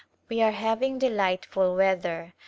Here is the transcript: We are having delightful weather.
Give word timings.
We 0.29 0.41
are 0.41 0.49
having 0.49 0.97
delightful 0.97 1.75
weather. 1.75 2.33